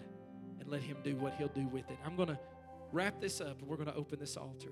[0.60, 1.96] and let Him do what He'll do with it.
[2.04, 2.38] I'm going to
[2.92, 4.70] wrap this up and we're going to open this altar.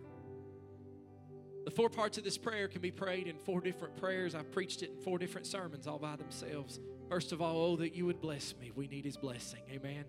[1.65, 4.37] The four parts of this prayer can be prayed in four different prayers.
[4.37, 6.79] I've preached it in four different sermons all by themselves.
[7.09, 8.71] First of all, oh, that you would bless me.
[8.75, 9.63] We need His blessing.
[9.71, 10.05] Amen.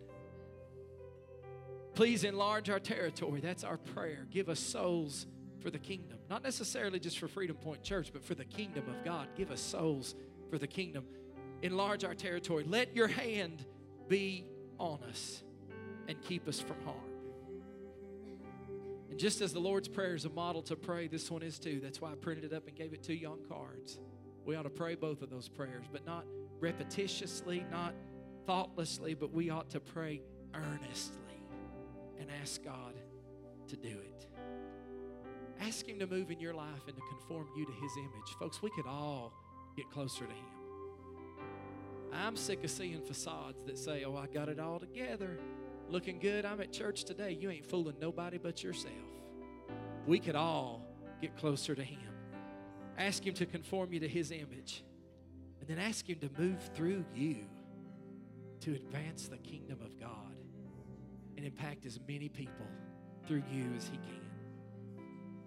[1.95, 3.39] Please enlarge our territory.
[3.41, 4.27] That's our prayer.
[4.29, 5.25] Give us souls
[5.59, 6.19] for the kingdom.
[6.29, 9.27] Not necessarily just for Freedom Point Church, but for the kingdom of God.
[9.35, 10.13] Give us souls
[10.51, 11.05] for the kingdom.
[11.63, 12.65] Enlarge our territory.
[12.67, 13.65] Let your hand
[14.07, 14.45] be
[14.77, 15.41] on us
[16.07, 17.06] and keep us from harm.
[19.17, 21.79] And just as the Lord's Prayer is a model to pray, this one is too.
[21.81, 23.97] That's why I printed it up and gave it to you on cards.
[24.45, 26.23] We ought to pray both of those prayers, but not
[26.59, 27.95] repetitiously, not
[28.45, 30.21] thoughtlessly, but we ought to pray
[30.53, 31.41] earnestly
[32.19, 32.93] and ask God
[33.69, 34.27] to do it.
[35.61, 38.35] Ask Him to move in your life and to conform you to His image.
[38.39, 39.33] Folks, we could all
[39.75, 42.13] get closer to Him.
[42.13, 45.39] I'm sick of seeing facades that say, Oh, I got it all together.
[45.89, 46.45] Looking good.
[46.45, 47.37] I'm at church today.
[47.39, 48.93] You ain't fooling nobody but yourself.
[50.05, 50.85] We could all
[51.21, 51.99] get closer to Him.
[52.97, 54.83] Ask Him to conform you to His image.
[55.59, 57.45] And then ask Him to move through you
[58.61, 60.35] to advance the kingdom of God
[61.37, 62.65] and impact as many people
[63.25, 64.21] through you as He can.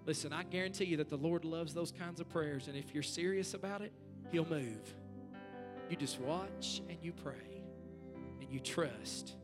[0.05, 3.03] Listen, I guarantee you that the Lord loves those kinds of prayers, and if you're
[3.03, 3.91] serious about it,
[4.31, 4.95] He'll move.
[5.89, 7.63] You just watch and you pray
[8.39, 9.35] and you trust.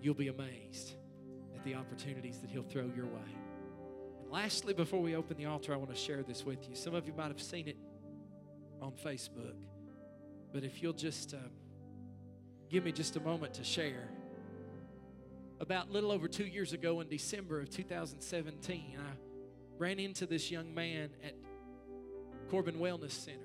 [0.00, 0.92] You'll be amazed
[1.54, 3.34] at the opportunities that He'll throw your way.
[4.22, 6.74] And lastly, before we open the altar, I want to share this with you.
[6.74, 7.76] Some of you might have seen it
[8.80, 9.56] on Facebook,
[10.52, 11.38] but if you'll just uh,
[12.70, 14.08] give me just a moment to share
[15.60, 19.02] about little over two years ago in December of 2017, I
[19.78, 21.34] ran into this young man at
[22.48, 23.38] Corbin Wellness Center.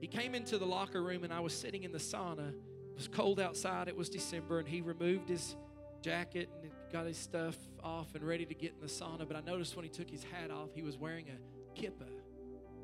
[0.00, 2.52] He came into the locker room and I was sitting in the sauna.
[2.92, 5.56] It was cold outside, it was December, and he removed his
[6.02, 9.26] jacket and got his stuff off and ready to get in the sauna.
[9.26, 12.08] But I noticed when he took his hat off, he was wearing a kippah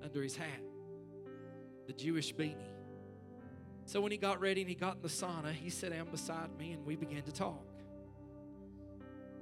[0.02, 0.62] under his hat,
[1.86, 2.56] the Jewish beanie.
[3.84, 6.56] So when he got ready and he got in the sauna, he sat down beside
[6.59, 7.64] me and we began to talk.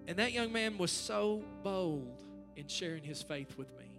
[0.09, 2.23] And that young man was so bold
[2.55, 3.91] in sharing his faith with me.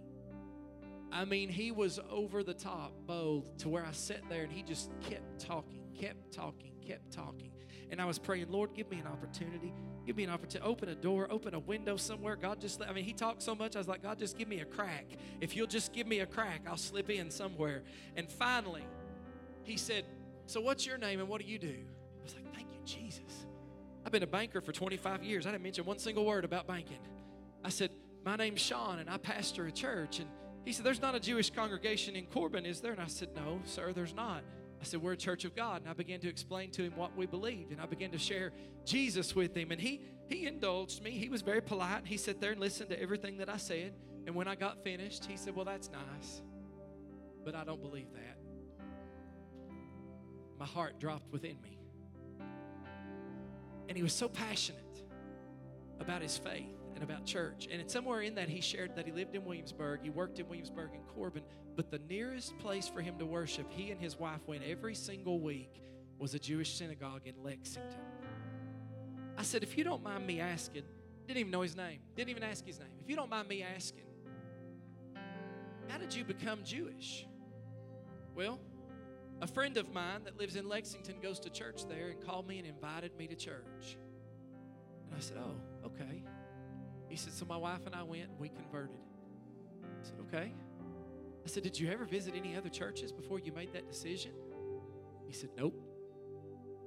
[1.12, 4.62] I mean, he was over the top bold to where I sat there and he
[4.62, 7.50] just kept talking, kept talking, kept talking.
[7.90, 9.72] And I was praying, Lord, give me an opportunity.
[10.06, 10.68] Give me an opportunity.
[10.68, 12.36] Open a door, open a window somewhere.
[12.36, 13.76] God, just, let, I mean, he talked so much.
[13.76, 15.06] I was like, God, just give me a crack.
[15.40, 17.82] If you'll just give me a crack, I'll slip in somewhere.
[18.16, 18.84] And finally,
[19.64, 20.04] he said,
[20.46, 21.74] So what's your name and what do you do?
[21.74, 23.46] I was like, Thank you, Jesus.
[24.04, 25.46] I've been a banker for 25 years.
[25.46, 26.98] I didn't mention one single word about banking.
[27.64, 27.90] I said,
[28.24, 30.20] My name's Sean, and I pastor a church.
[30.20, 30.28] And
[30.64, 32.92] he said, There's not a Jewish congregation in Corbin, is there?
[32.92, 34.42] And I said, No, sir, there's not.
[34.80, 35.82] I said, We're a church of God.
[35.82, 37.72] And I began to explain to him what we believed.
[37.72, 38.52] And I began to share
[38.84, 39.70] Jesus with him.
[39.70, 41.10] And he, he indulged me.
[41.12, 42.06] He was very polite.
[42.06, 43.94] He sat there and listened to everything that I said.
[44.26, 46.42] And when I got finished, he said, Well, that's nice.
[47.44, 48.38] But I don't believe that.
[50.58, 51.78] My heart dropped within me.
[53.88, 55.02] And he was so passionate
[55.98, 57.68] about his faith and about church.
[57.70, 60.48] And it's somewhere in that, he shared that he lived in Williamsburg, he worked in
[60.48, 61.44] Williamsburg and Corbin,
[61.76, 65.38] but the nearest place for him to worship, he and his wife went every single
[65.38, 65.80] week,
[66.18, 68.00] was a Jewish synagogue in Lexington.
[69.36, 70.82] I said, if you don't mind me asking,
[71.28, 72.88] didn't even know his name, didn't even ask his name.
[73.00, 74.02] If you don't mind me asking,
[75.86, 77.26] how did you become Jewish?
[78.34, 78.58] Well,
[79.40, 82.58] a friend of mine that lives in Lexington goes to church there and called me
[82.58, 83.96] and invited me to church.
[85.06, 86.24] And I said, Oh, okay.
[87.08, 89.00] He said, So my wife and I went and we converted.
[89.82, 90.52] I said, Okay.
[91.44, 94.32] I said, Did you ever visit any other churches before you made that decision?
[95.26, 95.74] He said, Nope.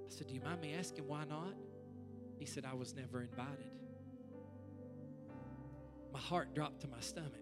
[0.08, 1.54] I said, Do you mind me asking why not?
[2.38, 3.72] He said, I was never invited.
[6.12, 7.34] My heart dropped to my stomach.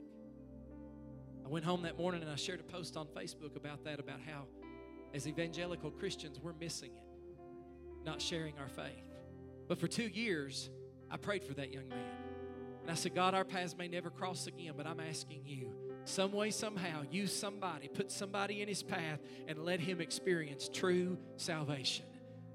[1.45, 4.19] I went home that morning and I shared a post on Facebook about that, about
[4.25, 4.45] how
[5.13, 9.09] as evangelical Christians, we're missing it, not sharing our faith.
[9.67, 10.69] But for two years,
[11.09, 12.05] I prayed for that young man.
[12.89, 15.69] And I said, God, our paths may never cross again, but I'm asking you,
[16.05, 21.19] some way, somehow, use somebody, put somebody in his path, and let him experience true
[21.37, 22.05] salvation.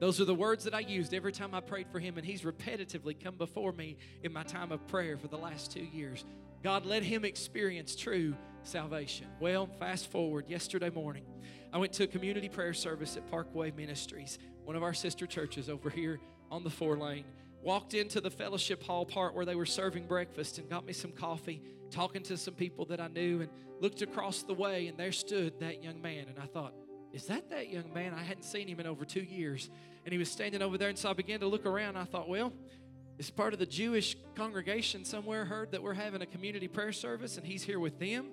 [0.01, 2.43] Those are the words that I used every time I prayed for him, and he's
[2.43, 6.25] repetitively come before me in my time of prayer for the last two years.
[6.65, 9.29] God, let him experience true salvation.
[9.39, 11.27] Well, fast forward yesterday morning,
[11.73, 15.69] I went to a community prayer service at Parkway Ministries, one of our sister churches
[15.71, 16.19] over here
[16.51, 17.25] on the four lane.
[17.65, 21.13] Walked into the fellowship hall part where they were serving breakfast and got me some
[21.13, 23.51] coffee, talking to some people that I knew, and
[23.81, 26.27] looked across the way, and there stood that young man.
[26.29, 26.75] And I thought,
[27.13, 28.15] is that that young man?
[28.15, 29.71] I hadn't seen him in over two years.
[30.05, 31.97] And he was standing over there, and so I began to look around.
[31.97, 32.53] I thought, well,
[33.19, 37.37] is part of the Jewish congregation somewhere heard that we're having a community prayer service
[37.37, 38.27] and he's here with them?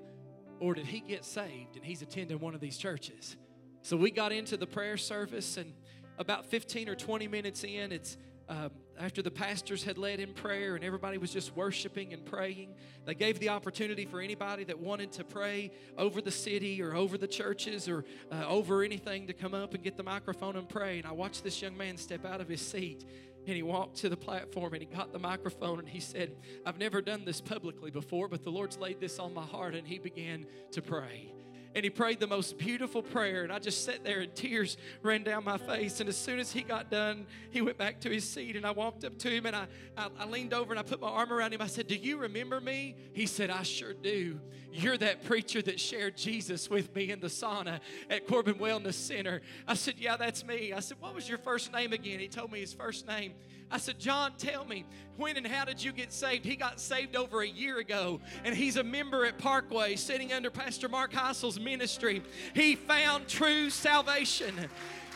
[0.62, 3.36] or did he get saved and he's attending one of these churches?
[3.82, 5.74] So we got into the prayer service, and
[6.20, 8.16] about 15 or 20 minutes in, it's
[8.48, 8.70] um,
[9.00, 12.76] after the pastors had led in prayer and everybody was just worshiping and praying,
[13.06, 17.18] they gave the opportunity for anybody that wanted to pray over the city or over
[17.18, 20.98] the churches or uh, over anything to come up and get the microphone and pray.
[21.00, 23.06] And I watched this young man step out of his seat
[23.48, 26.36] and he walked to the platform and he got the microphone and he said,
[26.66, 29.74] I've never done this publicly before, but the Lord's laid this on my heart.
[29.74, 31.34] And he began to pray
[31.74, 33.44] and he prayed the most beautiful prayer.
[33.44, 36.00] And I just sat there and tears ran down my face.
[36.00, 38.56] And as soon as he got done, he went back to his seat.
[38.56, 39.68] And I walked up to him and I,
[39.98, 41.62] I, I, leaned over and I put my arm around him.
[41.62, 42.96] I said, Do you remember me?
[43.14, 44.40] He said, I sure do.
[44.74, 49.42] You're that preacher that shared Jesus with me in the sauna at Corbin Wellness Center.
[49.68, 50.74] I said, Yeah, that's me.
[50.74, 52.20] I said, What was your first name again?
[52.20, 53.34] He told me his first name.
[53.72, 54.86] I said, John, tell me,
[55.18, 56.44] when and how did you get saved?
[56.44, 60.52] He got saved over a year ago, and he's a member at Parkway, sitting under
[60.52, 62.22] Pastor Mark Heisel's ministry.
[62.54, 64.54] He found true salvation.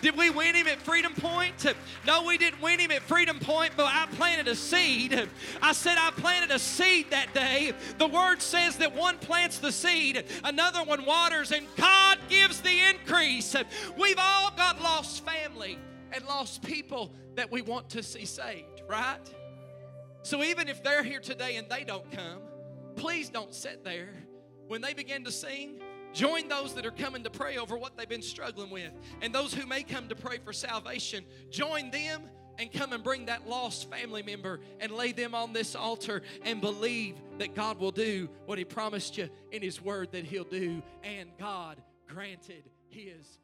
[0.02, 1.66] Did we win him at Freedom Point?
[2.06, 5.28] No, we didn't win him at Freedom Point, but I planted a seed.
[5.62, 7.74] I said I planted a seed that day.
[7.98, 12.90] The word says that one plants the seed, another one waters, and God gives the
[12.90, 13.56] increase.
[13.98, 15.80] We've all got lost family
[16.16, 19.20] and lost people that we want to see saved, right?
[20.24, 22.40] So even if they're here today and they don't come,
[22.96, 24.10] please don't sit there.
[24.68, 25.80] When they begin to sing,
[26.14, 28.92] join those that are coming to pray over what they've been struggling with.
[29.22, 32.24] And those who may come to pray for salvation, join them
[32.58, 36.62] and come and bring that lost family member and lay them on this altar and
[36.62, 40.82] believe that God will do what He promised you in His Word that He'll do.
[41.04, 43.40] And God granted His.